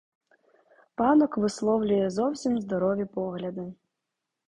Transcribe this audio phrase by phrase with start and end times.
[0.95, 3.73] Панок висловлює зовсім здорові погляди.